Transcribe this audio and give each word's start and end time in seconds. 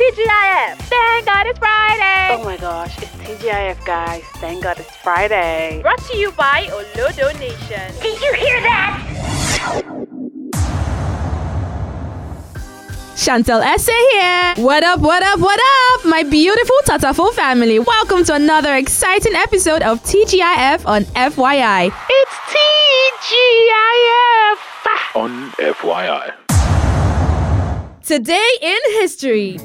TGIF. 0.00 0.76
Thank 0.88 1.26
God 1.26 1.46
it's 1.46 1.58
Friday. 1.58 2.28
Oh 2.30 2.42
my 2.42 2.56
gosh, 2.56 2.96
it's 2.96 3.12
TGIF, 3.16 3.84
guys. 3.84 4.22
Thank 4.36 4.62
God 4.62 4.80
it's 4.80 4.96
Friday. 4.96 5.80
Brought 5.82 6.02
to 6.04 6.16
you 6.16 6.32
by 6.32 6.68
Olodo 6.72 7.38
Nation. 7.38 7.92
Did 8.00 8.18
you 8.22 8.32
hear 8.32 8.62
that? 8.62 8.96
Chantel 13.14 13.60
Essay 13.62 13.92
here. 14.12 14.54
What 14.64 14.82
up, 14.82 15.00
what 15.00 15.22
up, 15.22 15.38
what 15.38 15.60
up, 15.60 16.06
my 16.06 16.22
beautiful 16.22 16.76
Tataful 16.86 17.34
family? 17.34 17.78
Welcome 17.78 18.24
to 18.24 18.34
another 18.34 18.74
exciting 18.76 19.34
episode 19.34 19.82
of 19.82 20.02
TGIF 20.04 20.86
on 20.86 21.04
FYI. 21.12 21.92
It's 22.08 22.36
TGIF 23.28 24.60
on 25.20 25.50
FYI. 25.50 26.32
Today 28.02 28.50
in 28.62 28.78
history. 28.98 29.60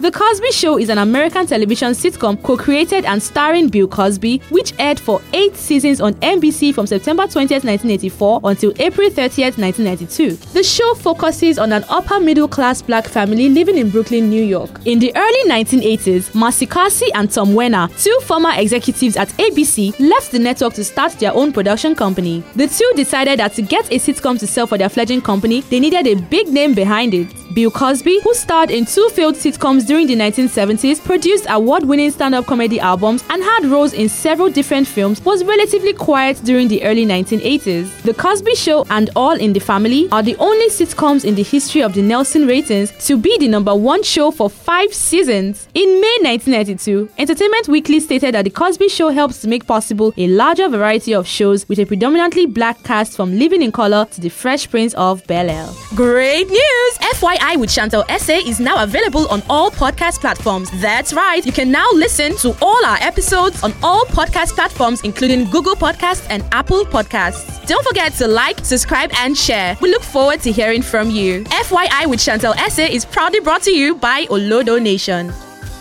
The 0.00 0.12
Cosby 0.12 0.52
Show 0.52 0.78
is 0.78 0.90
an 0.90 0.98
American 0.98 1.44
television 1.44 1.90
sitcom 1.90 2.40
co 2.44 2.56
created 2.56 3.04
and 3.04 3.20
starring 3.20 3.68
Bill 3.68 3.88
Cosby, 3.88 4.40
which 4.48 4.72
aired 4.78 5.00
for 5.00 5.20
eight 5.32 5.56
seasons 5.56 6.00
on 6.00 6.14
NBC 6.14 6.72
from 6.72 6.86
September 6.86 7.24
20th, 7.24 7.64
1984 7.64 8.40
until 8.44 8.72
April 8.78 9.10
30th, 9.10 9.58
1992. 9.58 10.36
The 10.52 10.62
show 10.62 10.94
focuses 10.94 11.58
on 11.58 11.72
an 11.72 11.84
upper 11.88 12.20
middle 12.20 12.46
class 12.46 12.80
black 12.80 13.08
family 13.08 13.48
living 13.48 13.76
in 13.76 13.90
Brooklyn, 13.90 14.30
New 14.30 14.44
York. 14.44 14.70
In 14.84 15.00
the 15.00 15.12
early 15.16 15.50
1980s, 15.50 16.32
Marcy 16.32 16.68
Carsey 16.68 17.08
and 17.16 17.28
Tom 17.28 17.54
Werner, 17.54 17.88
two 17.98 18.16
former 18.22 18.52
executives 18.54 19.16
at 19.16 19.30
ABC, 19.30 19.98
left 19.98 20.30
the 20.30 20.38
network 20.38 20.74
to 20.74 20.84
start 20.84 21.10
their 21.14 21.34
own 21.34 21.52
production 21.52 21.96
company. 21.96 22.44
The 22.54 22.68
two 22.68 22.88
decided 22.94 23.40
that 23.40 23.54
to 23.54 23.62
get 23.62 23.90
a 23.90 23.96
sitcom 23.96 24.38
to 24.38 24.46
sell 24.46 24.68
for 24.68 24.78
their 24.78 24.90
fledgling 24.90 25.22
company, 25.22 25.62
they 25.62 25.80
needed 25.80 26.06
a 26.06 26.14
big 26.14 26.46
name 26.46 26.74
behind 26.74 27.14
it. 27.14 27.34
Bill 27.54 27.70
Cosby, 27.72 28.20
who 28.22 28.34
starred 28.34 28.70
in 28.70 28.84
two 28.84 29.08
failed 29.08 29.34
sitcoms 29.34 29.87
during 29.88 30.06
the 30.06 30.14
1970s, 30.14 31.02
produced 31.02 31.46
award 31.48 31.82
winning 31.82 32.10
stand 32.10 32.34
up 32.34 32.44
comedy 32.44 32.78
albums, 32.78 33.24
and 33.30 33.42
had 33.42 33.64
roles 33.64 33.94
in 33.94 34.06
several 34.06 34.50
different 34.50 34.86
films, 34.86 35.24
was 35.24 35.42
relatively 35.44 35.94
quiet 35.94 36.38
during 36.44 36.68
the 36.68 36.84
early 36.84 37.06
1980s. 37.06 38.02
The 38.02 38.12
Cosby 38.12 38.54
Show 38.54 38.84
and 38.90 39.08
All 39.16 39.32
in 39.32 39.54
the 39.54 39.60
Family 39.60 40.06
are 40.12 40.22
the 40.22 40.36
only 40.36 40.68
sitcoms 40.68 41.24
in 41.24 41.34
the 41.34 41.42
history 41.42 41.82
of 41.82 41.94
the 41.94 42.02
Nielsen 42.02 42.46
ratings 42.46 42.92
to 43.06 43.16
be 43.16 43.34
the 43.38 43.48
number 43.48 43.74
one 43.74 44.02
show 44.02 44.30
for 44.30 44.50
five 44.50 44.92
seasons. 44.92 45.66
In 45.72 45.88
May 46.02 46.18
1992, 46.20 47.08
Entertainment 47.16 47.68
Weekly 47.68 48.00
stated 48.00 48.34
that 48.34 48.42
The 48.42 48.50
Cosby 48.50 48.90
Show 48.90 49.08
helps 49.08 49.40
to 49.40 49.48
make 49.48 49.66
possible 49.66 50.12
a 50.18 50.26
larger 50.26 50.68
variety 50.68 51.14
of 51.14 51.26
shows 51.26 51.66
with 51.66 51.78
a 51.78 51.86
predominantly 51.86 52.44
black 52.44 52.82
cast 52.82 53.16
from 53.16 53.38
Living 53.38 53.62
in 53.62 53.72
Color 53.72 54.04
to 54.10 54.20
The 54.20 54.28
Fresh 54.28 54.70
Prince 54.70 54.92
of 54.94 55.26
Bel 55.26 55.48
Air. 55.48 55.66
Great 55.94 56.46
news! 56.46 56.98
FYI 57.14 57.56
with 57.58 57.70
Chantel 57.70 58.04
Essay 58.10 58.40
is 58.46 58.60
now 58.60 58.82
available 58.82 59.26
on 59.28 59.42
all 59.48 59.70
podcast 59.78 60.20
platforms. 60.20 60.70
That's 60.80 61.12
right, 61.12 61.46
you 61.46 61.52
can 61.52 61.70
now 61.70 61.88
listen 61.92 62.36
to 62.38 62.54
all 62.60 62.84
our 62.84 62.98
episodes 63.00 63.62
on 63.62 63.72
all 63.80 64.04
podcast 64.06 64.54
platforms, 64.54 65.02
including 65.02 65.44
Google 65.50 65.76
Podcasts 65.76 66.26
and 66.28 66.44
Apple 66.50 66.84
Podcasts. 66.84 67.64
Don't 67.68 67.86
forget 67.86 68.12
to 68.14 68.26
like, 68.26 68.64
subscribe, 68.64 69.12
and 69.18 69.38
share. 69.38 69.76
We 69.80 69.90
look 69.90 70.02
forward 70.02 70.40
to 70.40 70.50
hearing 70.50 70.82
from 70.82 71.10
you. 71.10 71.44
FYI 71.44 72.06
with 72.06 72.18
Chantel 72.18 72.56
Essay 72.56 72.92
is 72.92 73.04
proudly 73.04 73.38
brought 73.38 73.62
to 73.62 73.70
you 73.70 73.94
by 73.94 74.26
Olodo 74.26 74.82
Nation. 74.82 75.32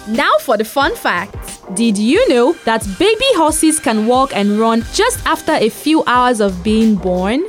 Now 0.08 0.38
for 0.42 0.58
the 0.58 0.64
fun 0.64 0.96
facts. 0.96 1.58
Did 1.74 1.98
you 1.98 2.30
know 2.30 2.54
that 2.66 2.88
baby 3.00 3.26
horses 3.34 3.80
can 3.80 4.06
walk 4.06 4.36
and 4.36 4.60
run 4.60 4.84
just 4.94 5.26
after 5.26 5.54
a 5.54 5.70
few 5.70 6.04
hours 6.06 6.40
of 6.40 6.64
being 6.64 6.96
born? 6.96 7.46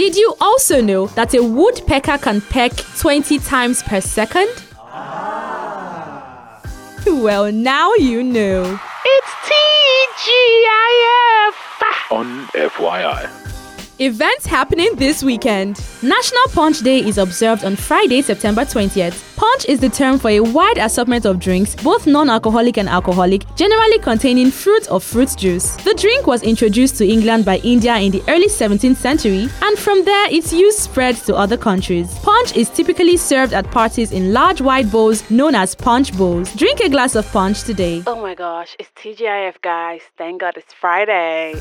Did 0.00 0.16
you 0.16 0.34
also 0.40 0.80
know 0.80 1.08
that 1.08 1.34
a 1.34 1.42
woodpecker 1.42 2.16
can 2.16 2.40
peck 2.40 2.72
20 2.72 3.38
times 3.40 3.82
per 3.82 4.00
second? 4.00 4.48
Ah. 4.78 6.58
Well, 7.06 7.52
now 7.52 7.92
you 7.98 8.22
know. 8.22 8.62
It's 9.04 9.32
TGIF 10.30 11.54
on 12.12 12.46
FYI. 12.54 13.39
Events 14.02 14.46
happening 14.46 14.96
this 14.96 15.22
weekend. 15.22 15.78
National 16.02 16.44
Punch 16.54 16.80
Day 16.80 17.00
is 17.00 17.18
observed 17.18 17.66
on 17.66 17.76
Friday, 17.76 18.22
September 18.22 18.62
20th. 18.62 19.36
Punch 19.36 19.66
is 19.66 19.78
the 19.78 19.90
term 19.90 20.18
for 20.18 20.30
a 20.30 20.40
wide 20.40 20.78
assortment 20.78 21.26
of 21.26 21.38
drinks, 21.38 21.74
both 21.74 22.06
non 22.06 22.30
alcoholic 22.30 22.78
and 22.78 22.88
alcoholic, 22.88 23.44
generally 23.56 23.98
containing 23.98 24.50
fruit 24.50 24.90
or 24.90 25.00
fruit 25.00 25.36
juice. 25.36 25.76
The 25.84 25.92
drink 25.92 26.26
was 26.26 26.42
introduced 26.42 26.96
to 26.96 27.06
England 27.06 27.44
by 27.44 27.58
India 27.58 27.94
in 27.98 28.10
the 28.10 28.22
early 28.28 28.48
17th 28.48 28.96
century, 28.96 29.50
and 29.60 29.78
from 29.78 30.02
there 30.02 30.32
its 30.32 30.50
use 30.50 30.78
spread 30.78 31.16
to 31.26 31.36
other 31.36 31.58
countries. 31.58 32.18
Punch 32.20 32.56
is 32.56 32.70
typically 32.70 33.18
served 33.18 33.52
at 33.52 33.70
parties 33.70 34.12
in 34.12 34.32
large 34.32 34.62
white 34.62 34.90
bowls 34.90 35.30
known 35.30 35.54
as 35.54 35.74
punch 35.74 36.16
bowls. 36.16 36.50
Drink 36.54 36.80
a 36.80 36.88
glass 36.88 37.16
of 37.16 37.30
punch 37.32 37.64
today. 37.64 38.02
Oh 38.06 38.18
my 38.18 38.34
gosh, 38.34 38.76
it's 38.78 38.88
TGIF, 38.96 39.60
guys. 39.60 40.00
Thank 40.16 40.40
God 40.40 40.56
it's 40.56 40.72
Friday. 40.72 41.60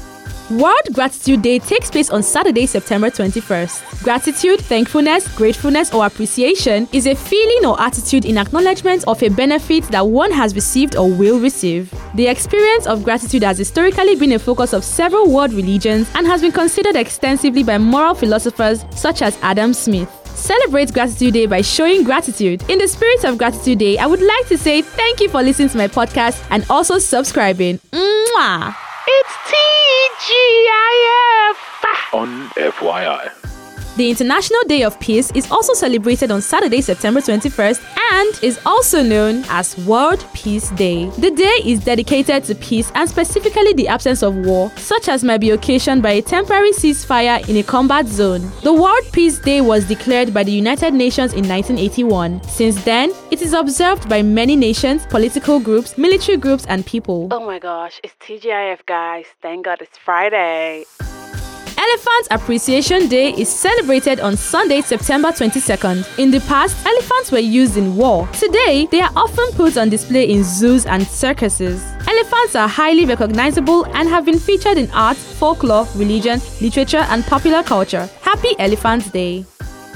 World 0.50 0.82
Gratitude 0.94 1.44
Day 1.44 1.60
takes 1.60 1.92
place 1.92 2.10
on 2.10 2.24
Saturday, 2.24 2.66
September 2.66 3.12
21st. 3.12 4.04
Gratitude, 4.04 4.60
thankfulness, 4.60 5.28
gratefulness, 5.38 5.94
or 5.94 6.08
appreciation 6.08 6.88
is 6.92 7.06
a 7.06 7.14
feeling 7.14 7.68
or 7.68 7.80
attitude 7.80 8.26
in 8.26 8.36
acknowledgement 8.36 9.04
of 9.08 9.22
a 9.22 9.30
benefit 9.30 9.84
that 9.86 10.08
one 10.08 10.32
has 10.32 10.56
received 10.56 10.96
or 10.96 11.08
will 11.08 11.40
receive. 11.40 11.94
The 12.16 12.26
experience 12.26 12.88
of 12.88 13.04
gratitude 13.04 13.44
has 13.44 13.60
historically 13.60 14.16
been 14.16 14.32
a 14.32 14.40
focus 14.40 14.74
of 14.74 14.84
several 14.84 15.32
world 15.32 15.54
religions 15.54 16.10
and 16.16 16.26
has 16.26 16.42
been 16.42 16.52
considered 16.52 16.96
extensively 16.96 17.62
by 17.62 17.78
moral 17.78 18.16
philosophers 18.16 18.86
such 18.90 19.22
as 19.22 19.38
Adam 19.44 19.72
Smith. 19.72 20.10
Celebrate 20.26 20.92
Gratitude 20.94 21.34
Day 21.36 21.46
by 21.46 21.62
showing 21.62 22.04
gratitude. 22.04 22.68
In 22.70 22.80
the 22.80 22.88
spirit 22.88 23.24
of 23.24 23.38
Gratitude 23.38 23.78
Day, 23.78 24.00
I 24.00 24.08
would 24.08 24.22
like 24.22 24.48
to 24.48 24.58
say 24.58 24.82
thank 24.82 25.20
you 25.20 25.30
for 25.30 25.44
listening 25.44 25.70
to 25.70 25.78
my 25.78 25.88
podcast 25.88 26.44
and 26.50 26.66
also 26.72 26.98
subscribing. 26.98 27.78
Mwah! 27.92 28.89
It's 29.12 29.34
TGIF 30.22 31.58
on 32.14 32.30
FYI. 32.50 33.32
The 33.98 34.10
International 34.10 34.62
Day 34.68 34.84
of 34.84 34.98
Peace 35.00 35.30
is 35.32 35.52
also 35.52 35.74
celebrated 35.74 36.32
on 36.32 36.42
Saturday, 36.42 36.80
September 36.80 37.20
21st, 37.20 37.82
and 38.14 38.44
is 38.44 38.58
also 38.66 39.04
known 39.04 39.44
as 39.50 39.78
World 39.80 40.26
Peace 40.34 40.70
Day. 40.72 41.10
The 41.18 41.32
day 41.32 41.60
is 41.66 41.84
dedicated 41.84 42.46
to 42.46 42.56
peace 42.56 42.92
and 42.96 43.10
specifically 43.10 43.74
the 43.74 43.88
absence 43.88 44.24
of 44.24 44.36
war, 44.36 44.72
such 44.78 45.10
as 45.10 45.24
might 45.24 45.40
be 45.40 45.50
occasioned 45.50 46.02
by 46.02 46.12
a 46.12 46.22
temporary 46.22 46.72
ceasefire 46.72 47.48
in 47.50 47.58
a 47.58 47.64
combat 47.64 48.08
zone. 48.08 48.50
The 48.64 48.74
World 48.74 49.04
Peace 49.12 49.40
Day 49.40 49.60
was 49.60 49.86
declared 49.86 50.34
by 50.34 50.44
the 50.44 50.52
United 50.52 50.94
Nations 50.94 51.34
in 51.34 51.48
1981. 51.48 52.42
Since 52.44 52.84
then, 52.86 53.12
it 53.32 53.42
is 53.42 53.54
observed 53.54 54.08
by 54.08 54.22
many 54.22 54.56
nations, 54.56 55.06
political 55.08 55.60
groups, 55.60 55.98
military 55.98 56.38
groups, 56.38 56.66
and 56.68 56.86
people. 56.86 57.28
Oh 57.32 57.46
my 57.46 57.60
gosh, 57.60 58.00
it's 58.04 58.14
TGIF, 58.22 58.86
guys. 58.86 59.26
Thank 59.42 59.66
God 59.66 59.82
it's 59.82 59.98
Friday. 59.98 60.86
Elephant 61.90 62.28
Appreciation 62.30 63.08
Day 63.08 63.34
is 63.34 63.50
celebrated 63.50 64.20
on 64.20 64.38
Sunday, 64.38 64.82
September 64.82 65.30
22nd. 65.30 66.20
In 66.20 66.30
the 66.30 66.40
past, 66.42 66.78
elephants 66.86 67.32
were 67.32 67.40
used 67.40 67.78
in 67.78 67.96
war. 67.96 68.28
Today, 68.34 68.88
they 68.92 69.02
are 69.02 69.12
often 69.16 69.48
put 69.54 69.76
on 69.76 69.90
display 69.90 70.30
in 70.30 70.44
zoos 70.44 70.86
and 70.86 71.02
circuses. 71.08 71.84
Elephants 72.08 72.56
are 72.56 72.68
highly 72.68 73.06
recognizable 73.06 73.86
and 73.96 74.08
have 74.08 74.24
been 74.24 74.38
featured 74.38 74.78
in 74.78 74.92
art, 74.92 75.18
folklore, 75.18 75.88
religion, 75.96 76.40
literature, 76.62 77.06
and 77.10 77.24
popular 77.26 77.64
culture. 77.64 78.08
Happy 78.22 78.54
Elephant 78.60 79.12
Day! 79.12 79.46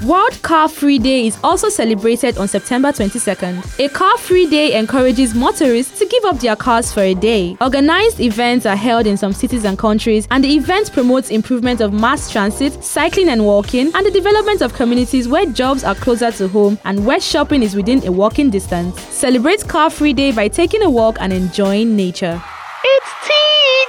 World 0.05 0.41
Car 0.41 0.67
Free 0.67 0.99
Day 0.99 1.27
is 1.27 1.37
also 1.43 1.69
celebrated 1.69 2.37
on 2.37 2.49
September 2.49 2.89
22nd. 2.89 3.79
A 3.79 3.87
car 3.87 4.17
free 4.17 4.49
day 4.49 4.77
encourages 4.77 5.33
motorists 5.33 5.97
to 5.97 6.05
give 6.05 6.25
up 6.25 6.41
their 6.41 6.57
cars 6.57 6.91
for 6.91 6.99
a 6.99 7.13
day. 7.13 7.55
Organized 7.61 8.19
events 8.19 8.65
are 8.65 8.75
held 8.75 9.07
in 9.07 9.15
some 9.15 9.31
cities 9.31 9.63
and 9.63 9.79
countries, 9.79 10.27
and 10.29 10.43
the 10.43 10.53
event 10.55 10.91
promotes 10.91 11.29
improvement 11.29 11.79
of 11.79 11.93
mass 11.93 12.29
transit, 12.29 12.83
cycling 12.83 13.29
and 13.29 13.45
walking, 13.45 13.91
and 13.95 14.05
the 14.05 14.11
development 14.11 14.61
of 14.61 14.73
communities 14.73 15.29
where 15.29 15.45
jobs 15.45 15.85
are 15.85 15.95
closer 15.95 16.31
to 16.31 16.49
home 16.49 16.77
and 16.83 17.05
where 17.05 17.21
shopping 17.21 17.63
is 17.63 17.73
within 17.73 18.05
a 18.05 18.11
walking 18.11 18.49
distance. 18.49 18.99
Celebrate 19.03 19.65
Car 19.69 19.89
Free 19.89 20.11
Day 20.11 20.33
by 20.33 20.49
taking 20.49 20.83
a 20.83 20.89
walk 20.89 21.15
and 21.21 21.31
enjoying 21.31 21.95
nature. 21.95 22.43
It's 22.83 23.09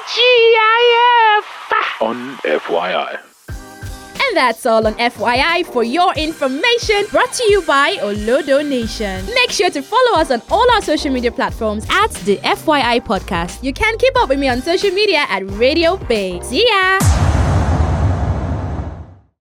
TGIF 0.06 1.44
on 2.00 2.37
FYI. 2.44 3.33
That's 4.34 4.66
all 4.66 4.84
on 4.86 4.94
FYI 4.94 5.64
for 5.64 5.84
your 5.84 6.12
information 6.14 7.04
brought 7.12 7.32
to 7.34 7.44
you 7.44 7.62
by 7.62 7.96
Olodo 8.02 8.69
Nation. 8.69 9.25
Make 9.26 9.50
sure 9.50 9.70
to 9.70 9.81
follow 9.81 10.19
us 10.19 10.32
on 10.32 10.42
all 10.50 10.69
our 10.72 10.82
social 10.82 11.12
media 11.12 11.31
platforms 11.31 11.86
at 11.88 12.10
the 12.26 12.38
FYI 12.38 13.00
podcast. 13.00 13.62
You 13.62 13.72
can 13.72 13.96
keep 13.96 14.16
up 14.19 14.28
with 14.28 14.40
me 14.40 14.48
on 14.48 14.60
social 14.60 14.90
media 14.90 15.25
at 15.28 15.48
Radio 15.52 15.96
Bay. 15.96 16.40
See 16.42 16.66
ya! 16.66 17.24